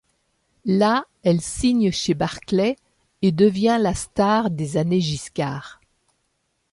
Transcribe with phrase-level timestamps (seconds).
[0.65, 2.75] Là, elle signe chez Barclay
[3.21, 5.79] et devient la star des années Giscard.